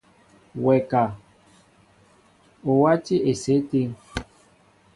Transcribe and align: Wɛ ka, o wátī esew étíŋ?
Wɛ 0.63 0.75
ka, 0.89 1.03
o 2.69 2.71
wátī 2.81 3.15
esew 3.31 3.55
étíŋ? 3.59 3.89